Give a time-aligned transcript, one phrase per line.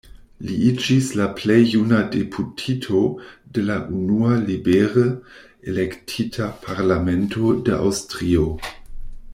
[0.45, 3.01] Li iĝis la plej juna deputito
[3.57, 5.05] de la unua libere
[5.75, 8.49] elektita parlamento de Aŭstrio.